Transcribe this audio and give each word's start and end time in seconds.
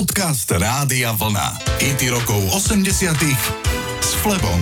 Podcast 0.00 0.48
Rádia 0.48 1.12
Vlna. 1.12 1.60
IT 1.76 2.08
rokov 2.08 2.40
80 2.56 3.20
s 4.00 4.16
Flebom. 4.24 4.60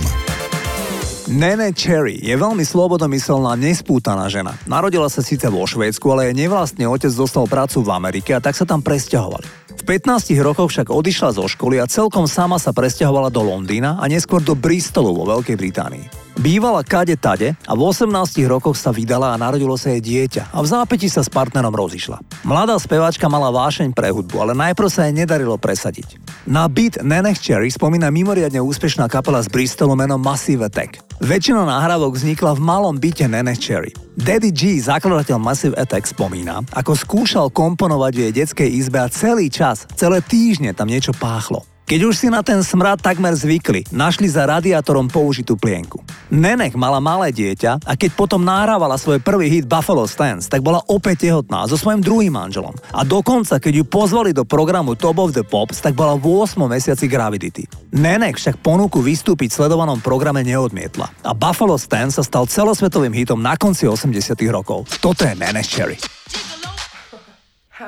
Nene 1.31 1.71
Cherry 1.71 2.19
je 2.19 2.35
veľmi 2.35 2.67
slobodomyselná, 2.67 3.55
nespútaná 3.55 4.27
žena. 4.27 4.59
Narodila 4.67 5.07
sa 5.07 5.23
síce 5.23 5.47
vo 5.47 5.63
Švédsku, 5.63 6.03
ale 6.11 6.27
jej 6.27 6.43
nevlastný 6.43 6.83
otec 6.91 7.15
dostal 7.15 7.47
prácu 7.47 7.79
v 7.79 7.87
Amerike 7.87 8.35
a 8.35 8.43
tak 8.43 8.51
sa 8.51 8.67
tam 8.67 8.83
presťahovali. 8.83 9.68
V 9.79 9.87
15 9.87 10.35
rokoch 10.43 10.75
však 10.75 10.91
odišla 10.91 11.39
zo 11.39 11.47
školy 11.47 11.79
a 11.79 11.87
celkom 11.87 12.27
sama 12.27 12.59
sa 12.59 12.75
presťahovala 12.75 13.31
do 13.31 13.39
Londýna 13.47 13.95
a 13.95 14.11
neskôr 14.11 14.43
do 14.43 14.51
Bristolu 14.51 15.15
vo 15.15 15.23
Veľkej 15.23 15.55
Británii. 15.55 16.05
Bývala 16.39 16.83
kade 16.83 17.15
tade 17.15 17.55
a 17.63 17.73
v 17.75 17.81
18 17.87 18.11
rokoch 18.47 18.75
sa 18.75 18.91
vydala 18.91 19.35
a 19.35 19.39
narodilo 19.39 19.79
sa 19.79 19.95
jej 19.95 20.03
dieťa 20.03 20.51
a 20.51 20.59
v 20.59 20.67
zápäti 20.67 21.07
sa 21.07 21.23
s 21.23 21.31
partnerom 21.31 21.71
rozišla. 21.71 22.19
Mladá 22.43 22.75
speváčka 22.75 23.31
mala 23.31 23.51
vášeň 23.55 23.95
pre 23.95 24.11
hudbu, 24.11 24.39
ale 24.43 24.53
najprv 24.55 24.87
sa 24.91 25.07
jej 25.07 25.15
nedarilo 25.15 25.55
presadiť. 25.55 26.19
Na 26.47 26.67
beat 26.67 26.99
Nenech 26.99 27.39
Cherry 27.39 27.71
spomína 27.71 28.11
mimoriadne 28.11 28.59
úspešná 28.59 29.07
kapela 29.07 29.39
z 29.43 29.47
Bristolu 29.47 29.95
menom 29.95 30.19
Massive 30.19 30.67
Attack. 30.67 31.08
Väčšina 31.19 31.67
nahrávok 31.67 32.15
vznikla 32.15 32.55
v 32.55 32.63
malom 32.63 32.95
byte 32.95 33.27
Nenech 33.27 33.59
Cherry. 33.59 33.91
Daddy 34.15 34.55
G, 34.55 34.79
zakladateľ 34.79 35.35
Massive 35.35 35.75
Attack, 35.75 36.07
spomína, 36.07 36.63
ako 36.71 36.95
skúšal 36.95 37.51
komponovať 37.51 38.11
v 38.15 38.21
jej 38.23 38.33
detskej 38.39 38.69
izbe 38.71 39.03
a 39.03 39.11
celý 39.11 39.51
čas, 39.51 39.83
celé 39.99 40.23
týždne 40.23 40.71
tam 40.71 40.87
niečo 40.87 41.11
páchlo. 41.11 41.67
Keď 41.89 42.05
už 42.05 42.21
si 42.21 42.29
na 42.29 42.45
ten 42.45 42.61
smrad 42.61 43.01
takmer 43.01 43.33
zvykli, 43.33 43.81
našli 43.89 44.29
za 44.29 44.45
radiátorom 44.45 45.09
použitú 45.09 45.57
plienku. 45.57 45.97
Nenek 46.29 46.77
mala 46.77 47.01
malé 47.01 47.33
dieťa 47.33 47.81
a 47.81 47.97
keď 47.97 48.13
potom 48.13 48.45
nahrávala 48.45 48.93
svoj 48.93 49.17
prvý 49.17 49.49
hit 49.49 49.65
Buffalo 49.65 50.05
Stance, 50.05 50.45
tak 50.45 50.61
bola 50.61 50.85
opäť 50.85 51.25
tehotná 51.25 51.65
so 51.65 51.81
svojím 51.81 52.05
druhým 52.05 52.29
manželom. 52.29 52.77
A 52.93 53.01
dokonca, 53.01 53.57
keď 53.57 53.81
ju 53.81 53.85
pozvali 53.89 54.37
do 54.37 54.45
programu 54.45 54.93
Top 54.93 55.17
of 55.17 55.33
the 55.33 55.41
Pops, 55.41 55.81
tak 55.81 55.97
bola 55.97 56.13
v 56.13 56.29
8 56.45 56.61
mesiaci 56.69 57.09
gravidity. 57.09 57.65
Nenek 57.89 58.37
však 58.37 58.61
ponuku 58.61 59.01
vystúpiť 59.01 59.49
v 59.49 59.57
sledovanom 59.57 59.97
programe 59.97 60.45
neodmietla. 60.45 61.09
A 61.25 61.33
Buffalo 61.33 61.81
Stance 61.81 62.21
sa 62.21 62.23
stal 62.23 62.45
celosvetovým 62.45 63.17
hitom 63.17 63.41
na 63.41 63.57
konci 63.57 63.89
80 63.89 64.13
rokov. 64.53 64.85
Toto 65.01 65.25
je 65.25 65.33
Nenek 65.33 65.65
Cherry. 65.65 65.97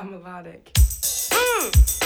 melodic. 0.10 0.74
Mm. 1.30 2.01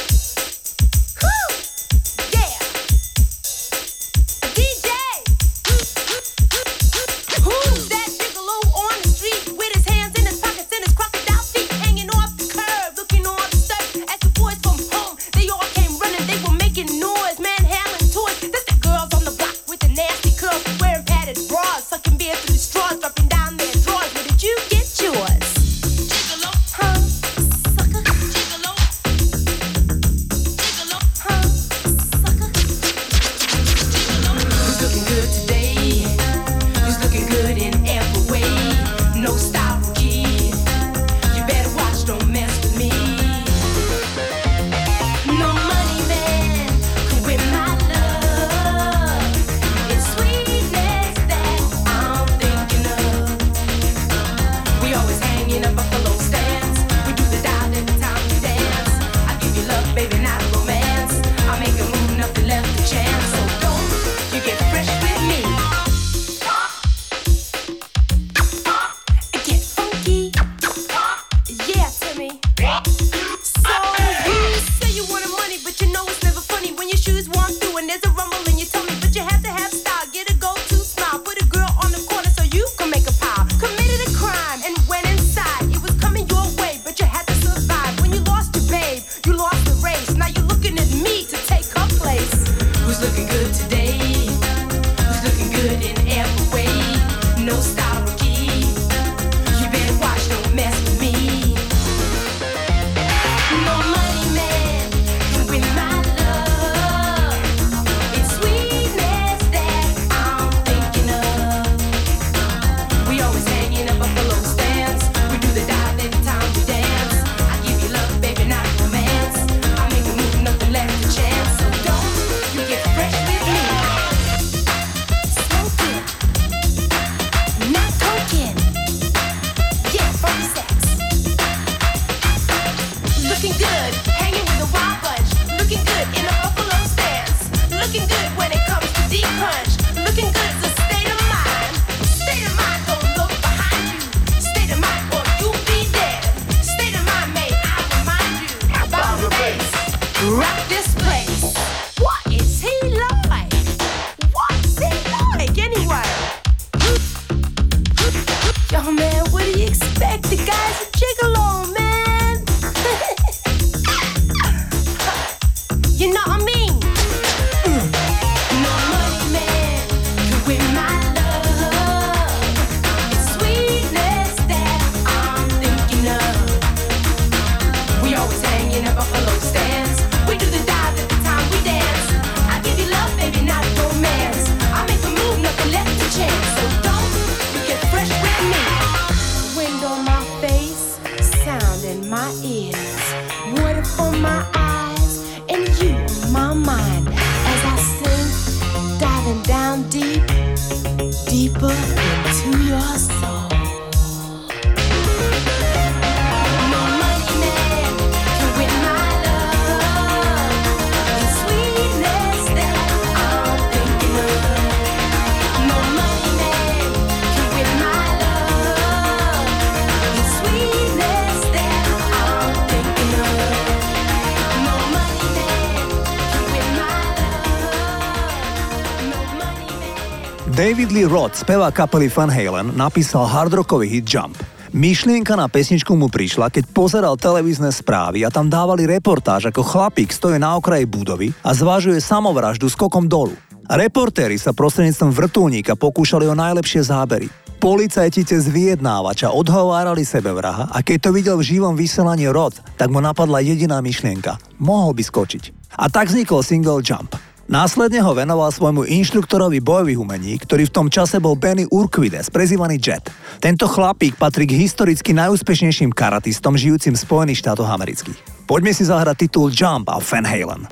David 230.66 230.90
Lee 230.90 231.06
Roth, 231.06 231.46
spevá 231.46 231.70
kapely 231.70 232.10
Van 232.10 232.26
Halen, 232.26 232.74
napísal 232.74 233.30
hardrockový 233.30 233.86
hit 233.86 234.10
Jump. 234.10 234.34
Myšlienka 234.74 235.38
na 235.38 235.46
pesničku 235.46 235.94
mu 235.94 236.10
prišla, 236.10 236.50
keď 236.50 236.74
pozeral 236.74 237.14
televízne 237.22 237.70
správy 237.70 238.26
a 238.26 238.34
tam 238.34 238.50
dávali 238.50 238.90
reportáž, 238.90 239.54
ako 239.54 239.62
chlapík 239.62 240.10
stojí 240.10 240.42
na 240.42 240.58
okraji 240.58 240.90
budovy 240.90 241.30
a 241.46 241.54
zvážuje 241.54 242.02
samovraždu 242.02 242.66
skokom 242.66 243.06
dolu. 243.06 243.38
Reportéri 243.70 244.42
sa 244.42 244.58
prostredníctvom 244.58 245.14
vrtulníka 245.14 245.78
pokúšali 245.78 246.26
o 246.26 246.34
najlepšie 246.34 246.82
zábery. 246.90 247.30
Policajti 247.62 248.26
cez 248.26 248.50
vyjednávača 248.50 249.38
odhovárali 249.38 250.02
sebevraha 250.02 250.74
a 250.74 250.82
keď 250.82 250.98
to 250.98 251.10
videl 251.14 251.38
v 251.38 251.46
živom 251.46 251.78
vysielaní 251.78 252.26
Rod, 252.26 252.58
tak 252.74 252.90
mu 252.90 253.06
napadla 253.06 253.38
jediná 253.38 253.86
myšlienka. 253.86 254.42
Mohol 254.58 254.98
by 254.98 255.04
skočiť. 255.06 255.44
A 255.78 255.94
tak 255.94 256.10
vznikol 256.10 256.42
single 256.42 256.82
Jump. 256.82 257.14
Následne 257.46 258.02
ho 258.02 258.18
venoval 258.18 258.50
svojmu 258.50 258.90
inštruktorovi 258.90 259.62
bojových 259.62 260.02
umení, 260.02 260.34
ktorý 260.42 260.66
v 260.66 260.74
tom 260.74 260.88
čase 260.90 261.22
bol 261.22 261.38
Benny 261.38 261.70
Urquides, 261.70 262.34
prezývaný 262.34 262.82
Jet. 262.82 263.06
Tento 263.38 263.70
chlapík 263.70 264.18
patrí 264.18 264.50
k 264.50 264.58
historicky 264.58 265.14
najúspešnejším 265.14 265.94
karatistom 265.94 266.58
žijúcim 266.58 266.98
v 266.98 267.04
Spojených 267.06 267.46
štátoch 267.46 267.70
amerických. 267.70 268.50
Poďme 268.50 268.74
si 268.74 268.90
zahrať 268.90 269.30
titul 269.30 269.54
Jump 269.54 269.94
a 269.94 270.02
Van 270.02 270.26
Halen. 270.26 270.66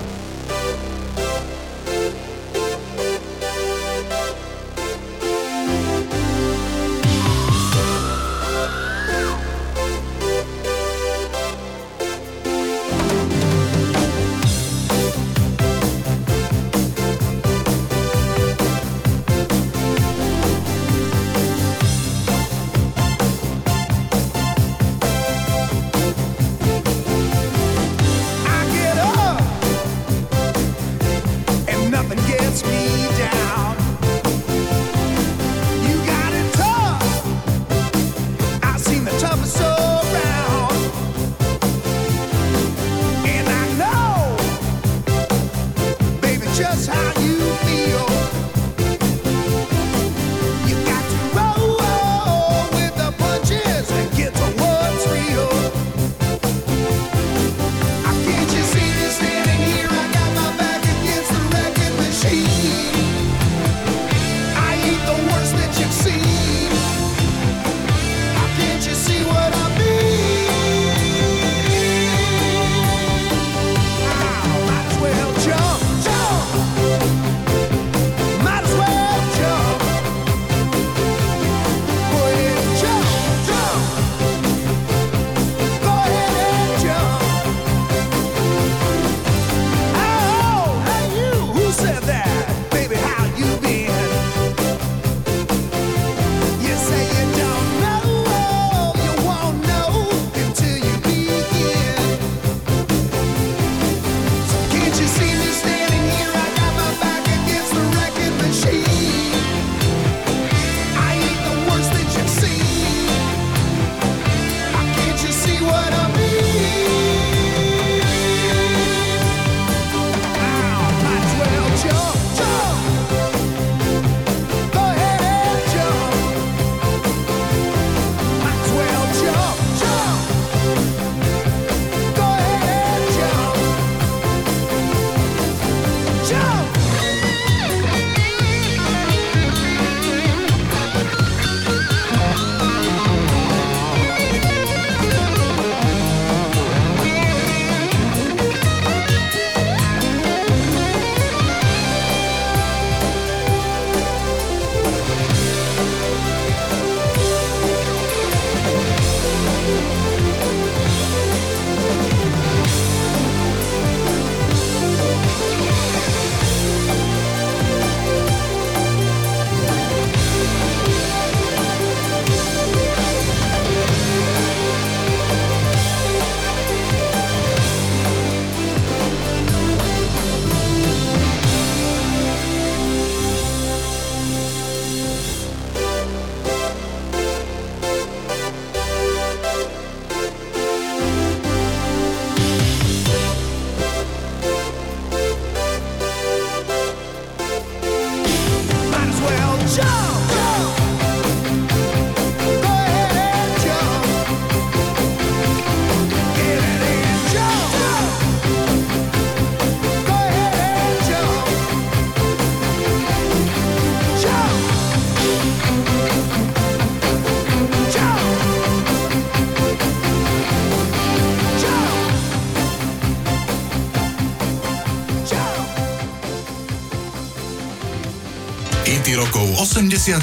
Rokov 229.15 229.47
80 229.63 230.19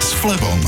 s 0.00 0.08
Flebom. 0.24 0.60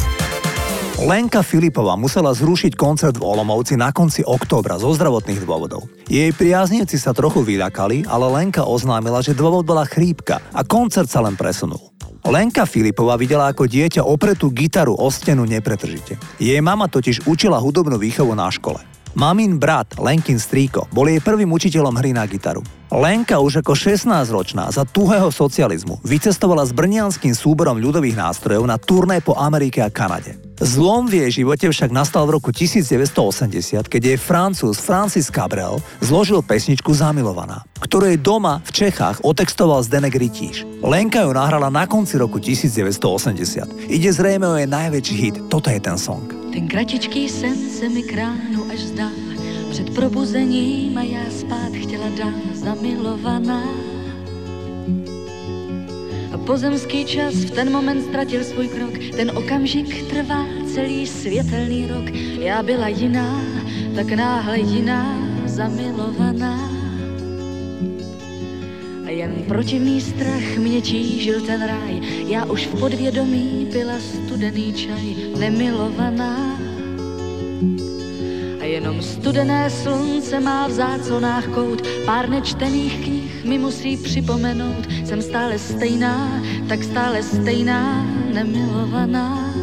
Lenka 1.08 1.40
Filipová 1.40 1.96
musela 1.96 2.36
zrušiť 2.36 2.76
koncert 2.76 3.16
v 3.16 3.24
Olomovci 3.24 3.80
na 3.80 3.96
konci 3.96 4.20
októbra 4.20 4.76
zo 4.76 4.92
zdravotných 4.92 5.40
dôvodov. 5.40 5.88
Jej 6.04 6.36
priaznivci 6.36 7.00
sa 7.00 7.16
trochu 7.16 7.40
vylakali, 7.40 8.04
ale 8.04 8.28
Lenka 8.28 8.68
oznámila, 8.68 9.24
že 9.24 9.32
dôvod 9.32 9.64
bola 9.64 9.88
chrípka 9.88 10.44
a 10.52 10.60
koncert 10.68 11.08
sa 11.08 11.24
len 11.24 11.32
presunul. 11.32 11.80
Lenka 12.28 12.68
Filipová 12.68 13.16
videla 13.16 13.48
ako 13.48 13.64
dieťa 13.64 14.04
opretú 14.04 14.52
gitaru 14.52 14.92
o 14.92 15.08
stenu 15.08 15.48
nepretržite. 15.48 16.20
Jej 16.36 16.60
mama 16.60 16.92
totiž 16.92 17.24
učila 17.24 17.56
hudobnú 17.56 17.96
výchovu 17.96 18.36
na 18.36 18.52
škole. 18.52 18.84
Mamin 19.18 19.58
brat, 19.58 19.98
Lenkin 19.98 20.38
Strýko, 20.38 20.87
bol 20.94 21.10
jej 21.10 21.18
prvým 21.18 21.50
učiteľom 21.50 21.90
hry 21.98 22.14
na 22.14 22.22
gitaru. 22.22 22.62
Lenka 22.87 23.42
už 23.42 23.66
ako 23.66 23.75
16-ročná 23.75 24.70
za 24.70 24.87
tuhého 24.87 25.34
socializmu 25.34 25.98
vycestovala 26.06 26.62
s 26.62 26.70
brnianským 26.70 27.34
súborom 27.34 27.82
ľudových 27.82 28.14
nástrojov 28.14 28.70
na 28.70 28.78
turné 28.78 29.18
po 29.18 29.34
Amerike 29.34 29.82
a 29.82 29.90
Kanade. 29.90 30.38
Zlom 30.62 31.10
v 31.10 31.26
jej 31.26 31.42
živote 31.42 31.66
však 31.66 31.90
nastal 31.90 32.30
v 32.30 32.38
roku 32.38 32.54
1980, 32.54 33.90
keď 33.90 34.02
jej 34.14 34.18
francúz 34.22 34.78
Francis 34.78 35.34
Cabrel 35.34 35.82
zložil 35.98 36.38
pesničku 36.38 36.94
Zamilovaná, 36.94 37.66
ktorú 37.82 38.14
jej 38.14 38.22
doma 38.22 38.62
v 38.62 38.87
Čechách 38.87 39.18
otextoval 39.26 39.82
Zdenek 39.82 40.14
Rytíš. 40.14 40.62
Lenka 40.78 41.26
ju 41.26 41.34
nahrala 41.34 41.75
na 41.75 41.90
konci 41.90 42.22
roku 42.22 42.38
1980. 42.38 43.90
Ide 43.90 44.10
zrejme 44.14 44.46
o 44.46 44.54
jej 44.54 44.70
najväčší 44.70 45.16
hit, 45.18 45.37
toto 45.50 45.75
je 45.75 45.82
ten 45.82 45.98
song. 45.98 46.38
Ten 46.52 46.69
kratičký 46.69 47.28
sen 47.28 47.57
se 47.57 47.88
mi 47.88 48.02
kránu 48.02 48.71
až 48.73 48.78
zdá, 48.78 49.11
před 49.71 49.95
probuzením 49.95 50.99
a 50.99 51.02
já 51.02 51.31
spát 51.31 51.73
chtěla 51.73 52.09
dám 52.09 52.43
zamilovaná. 52.52 53.64
A 56.33 56.38
pozemský 56.38 57.05
čas 57.05 57.35
v 57.35 57.50
ten 57.50 57.73
moment 57.73 58.02
ztratil 58.02 58.45
svůj 58.45 58.69
krok, 58.69 58.95
ten 59.17 59.31
okamžik 59.31 60.11
trvá 60.11 60.47
celý 60.75 61.07
světelný 61.07 61.87
rok. 61.87 62.11
Já 62.40 62.62
byla 62.62 62.88
jiná, 62.88 63.43
tak 63.95 64.12
náhle 64.12 64.59
jiná, 64.59 65.19
zamilovaná. 65.47 66.77
Jen 69.08 69.32
protivný 69.48 70.00
strach 70.00 70.56
mě 70.58 70.80
tížil 70.80 71.40
ten 71.40 71.62
ráj, 71.66 72.00
já 72.26 72.44
už 72.44 72.66
v 72.66 72.80
podvědomí 72.80 73.68
pila 73.72 73.94
studený 74.00 74.72
čaj, 74.72 75.16
nemilovaná. 75.38 76.58
A 78.60 78.64
jenom 78.64 79.02
studené 79.02 79.70
slunce 79.70 80.40
má 80.40 80.66
v 80.66 80.70
záconách 80.70 81.46
kout, 81.46 81.82
pár 82.04 82.28
nečtených 82.28 83.04
knih 83.04 83.44
mi 83.44 83.58
musí 83.58 83.96
připomenout, 83.96 84.86
jsem 85.04 85.22
stále 85.22 85.58
stejná, 85.58 86.42
tak 86.68 86.84
stále 86.84 87.22
stejná, 87.22 88.06
nemilovaná. 88.34 89.54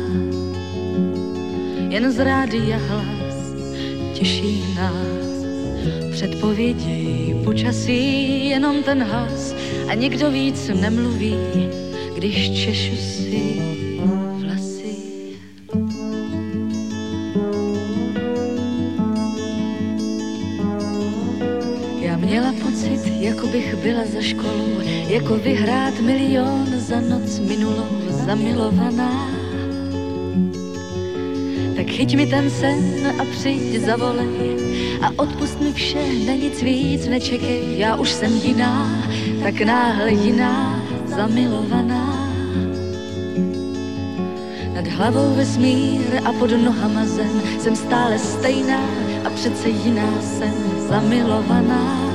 Jen 1.90 2.12
z 2.12 2.20
rádia 2.20 2.78
hlas 2.78 3.54
těší 4.14 4.76
nás, 4.76 5.25
předpovědi 6.16 7.36
počasí, 7.44 8.50
jenom 8.50 8.84
ten 8.84 9.04
hlas 9.04 9.56
a 9.88 9.94
nikdo 9.94 10.32
víc 10.32 10.68
nemluví, 10.68 11.36
když 12.16 12.66
češu 12.66 12.96
si 12.96 13.62
vlasy. 14.40 14.96
Já 22.00 22.18
měla 22.18 22.54
pocit, 22.64 23.02
jako 23.20 23.48
bych 23.48 23.76
byla 23.76 24.06
za 24.06 24.22
školu, 24.22 24.82
jako 25.08 25.36
vyhrát 25.36 26.00
milion 26.00 26.66
za 26.78 27.00
noc 27.02 27.40
minulou, 27.40 28.02
zamilovaná. 28.26 29.45
Chyť 31.96 32.12
mi 32.20 32.28
ten 32.28 32.52
sen 32.52 33.08
a 33.08 33.24
přijď 33.24 33.88
zavolej 33.88 34.60
a 35.00 35.16
odpust 35.16 35.62
mi 35.62 35.72
vše, 35.74 36.04
na 36.28 36.34
nic 36.36 36.62
víc 36.62 37.08
nečekej, 37.08 37.80
já 37.80 37.96
už 37.96 38.10
jsem 38.12 38.32
jiná, 38.36 39.04
tak 39.44 39.62
náhle 39.62 40.12
jiná, 40.12 40.84
zamilovaná. 41.06 42.28
Nad 44.76 44.88
hlavou 44.88 45.36
vesmír 45.36 46.20
a 46.26 46.34
pod 46.34 46.52
nohama 46.52 47.06
zem, 47.06 47.42
jsem 47.60 47.76
stále 47.76 48.20
stejná 48.20 48.84
a 49.24 49.30
přece 49.30 49.70
jiná 49.70 50.22
jsem, 50.22 50.54
zamilovaná. 50.90 52.15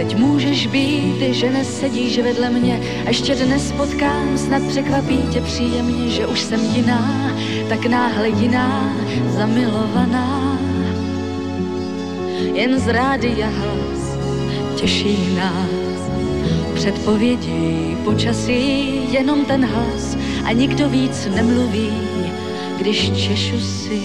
Teď 0.00 0.16
můžeš 0.16 0.66
být, 0.66 1.34
že 1.34 1.50
nesedíš 1.50 2.18
vedle 2.18 2.50
mě. 2.50 2.80
Ještě 3.06 3.34
dnes 3.34 3.72
potkám, 3.72 4.38
snad 4.38 4.62
překvapí 4.68 5.18
tě 5.32 5.40
příjemně, 5.40 6.10
že 6.10 6.26
už 6.26 6.40
jsem 6.40 6.60
jiná, 6.60 7.34
tak 7.68 7.86
náhle 7.86 8.28
jiná, 8.28 8.96
zamilovaná. 9.28 10.58
Jen 12.52 12.80
z 12.80 12.88
rádia 12.88 13.48
hlas 13.48 14.16
těší 14.76 15.34
nás, 15.36 16.10
předpovědi 16.74 17.96
počasí, 18.04 19.12
jenom 19.12 19.44
ten 19.44 19.64
hlas. 19.64 20.16
A 20.44 20.52
nikdo 20.52 20.88
víc 20.88 21.28
nemluví, 21.34 21.92
když 22.78 23.12
češu 23.12 23.60
si 23.60 24.02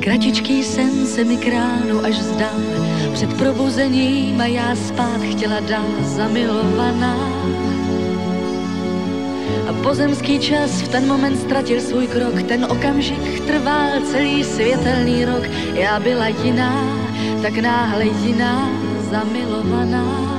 kratičký 0.00 0.62
sen 0.62 1.06
se 1.06 1.24
mi 1.24 1.36
kránu 1.36 2.04
až 2.04 2.14
zdá, 2.14 2.50
před 3.12 3.34
probuzením 3.36 4.40
a 4.40 4.46
já 4.46 4.76
spát 4.76 5.20
chtěla 5.20 5.60
dál 5.60 5.88
zamilovaná. 6.02 7.16
A 9.68 9.72
pozemský 9.82 10.38
čas 10.38 10.82
v 10.82 10.88
ten 10.88 11.06
moment 11.06 11.36
ztratil 11.36 11.80
svůj 11.80 12.06
krok, 12.06 12.42
ten 12.42 12.64
okamžik 12.64 13.40
trval 13.40 14.00
celý 14.10 14.44
světelný 14.44 15.24
rok. 15.24 15.44
Já 15.74 16.00
byla 16.00 16.28
jiná, 16.28 16.84
tak 17.42 17.58
náhle 17.58 18.04
jiná, 18.04 18.68
zamilovaná. 19.10 20.33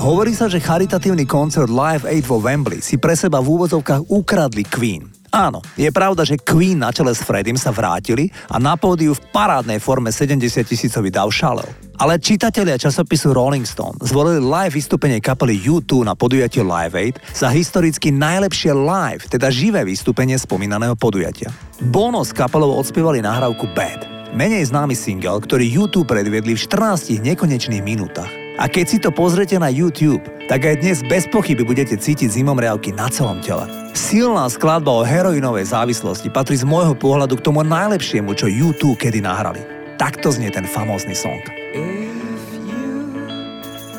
Hovorí 0.00 0.32
sa, 0.32 0.48
že 0.48 0.64
charitatívny 0.64 1.28
koncert 1.28 1.68
Live 1.68 2.08
Aid 2.08 2.24
vo 2.24 2.40
Wembley 2.40 2.80
si 2.80 2.96
pre 2.96 3.12
seba 3.12 3.36
v 3.44 3.52
úvodzovkách 3.52 4.08
ukradli 4.08 4.64
Queen. 4.64 5.04
Áno, 5.28 5.60
je 5.76 5.92
pravda, 5.92 6.24
že 6.24 6.40
Queen 6.40 6.80
na 6.80 6.88
čele 6.88 7.12
s 7.12 7.20
Freddym 7.20 7.60
sa 7.60 7.68
vrátili 7.68 8.32
a 8.48 8.56
na 8.56 8.80
pódiu 8.80 9.12
v 9.12 9.20
parádnej 9.28 9.76
forme 9.76 10.08
70 10.08 10.64
tisícový 10.64 11.12
dav 11.12 11.28
šalel. 11.28 11.68
Ale 12.00 12.16
čitatelia 12.16 12.80
časopisu 12.80 13.36
Rolling 13.36 13.68
Stone 13.68 14.00
zvolili 14.00 14.40
live 14.40 14.72
vystúpenie 14.72 15.20
kapely 15.20 15.60
U2 15.68 16.08
na 16.08 16.16
podujatie 16.16 16.64
Live 16.64 16.96
Aid 16.96 17.20
za 17.36 17.52
historicky 17.52 18.08
najlepšie 18.08 18.72
live, 18.72 19.28
teda 19.28 19.52
živé 19.52 19.84
vystúpenie 19.84 20.40
spomínaného 20.40 20.96
podujatia. 20.96 21.52
Bono 21.92 22.24
s 22.24 22.32
kapelou 22.32 22.72
odspievali 22.80 23.20
nahrávku 23.20 23.68
Bad, 23.76 24.32
menej 24.32 24.72
známy 24.72 24.96
single, 24.96 25.44
ktorý 25.44 25.68
U2 25.84 26.08
predviedli 26.08 26.56
v 26.56 26.60
14 26.64 27.20
nekonečných 27.20 27.84
minútach. 27.84 28.39
A 28.60 28.68
keď 28.68 28.84
si 28.84 29.00
to 29.00 29.08
pozrete 29.08 29.56
na 29.56 29.72
YouTube, 29.72 30.20
tak 30.44 30.68
aj 30.68 30.84
dnes 30.84 31.00
bez 31.00 31.24
pochyby 31.24 31.64
budete 31.64 31.96
cítiť 31.96 32.28
zimomriavky 32.28 32.92
na 32.92 33.08
celom 33.08 33.40
tele. 33.40 33.64
Silná 33.96 34.44
skladba 34.52 34.92
o 34.92 35.00
heroinovej 35.00 35.72
závislosti 35.72 36.28
patrí 36.28 36.60
z 36.60 36.68
môjho 36.68 36.92
pohľadu 36.92 37.40
k 37.40 37.44
tomu 37.48 37.64
najlepšiemu, 37.64 38.36
čo 38.36 38.52
YouTube 38.52 39.00
kedy 39.00 39.24
nahrali. 39.24 39.64
Takto 39.96 40.28
znie 40.28 40.52
ten 40.52 40.68
famózny 40.68 41.16
song. 41.16 41.40
If 41.72 42.52
you 42.68 43.16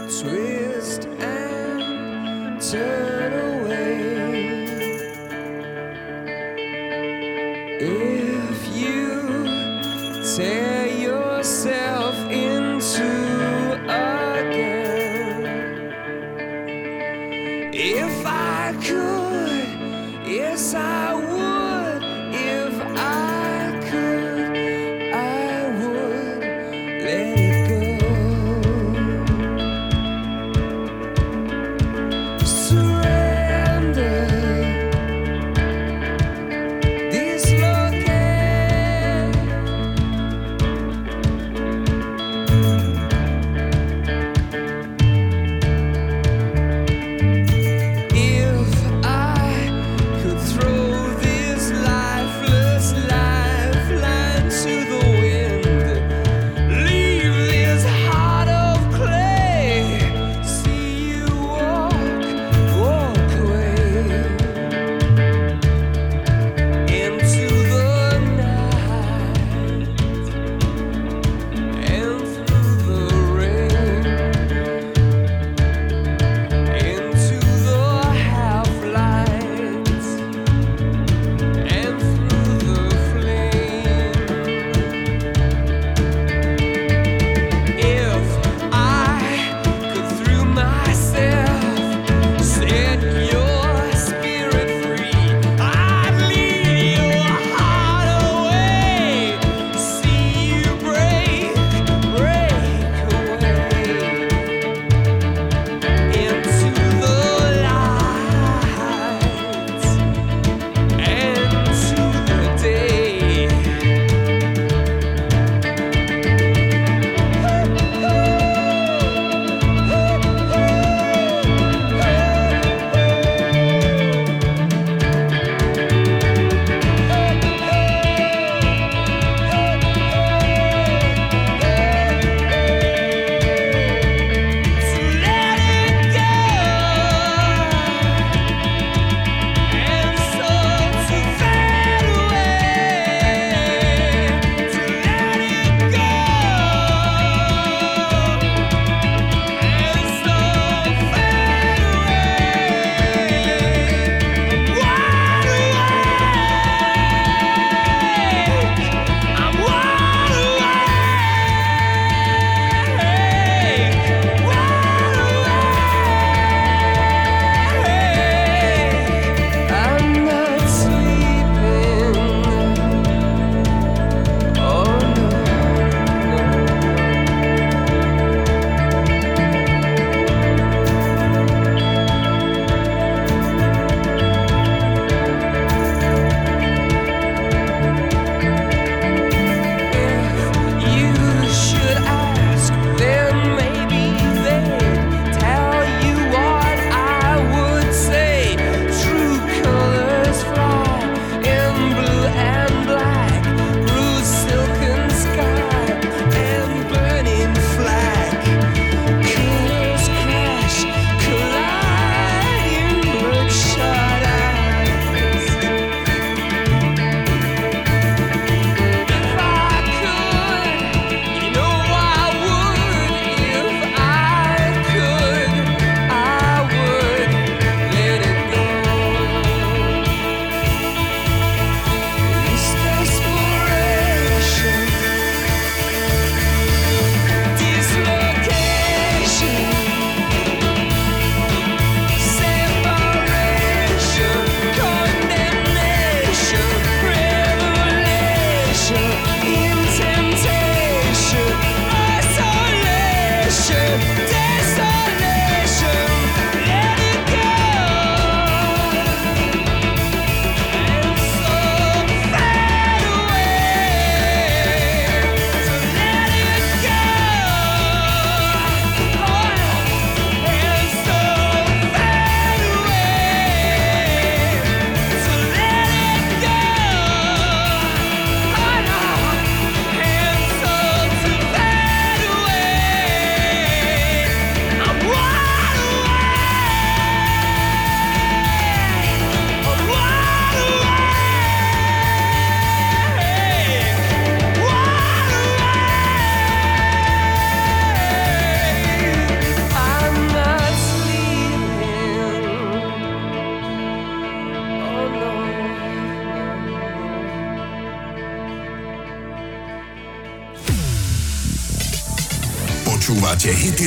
twist 0.05 1.09
and 1.17 2.61
turn 2.61 3.50